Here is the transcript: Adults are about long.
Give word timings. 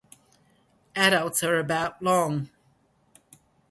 Adults 0.95 1.43
are 1.43 1.59
about 1.59 2.01
long. 2.01 2.49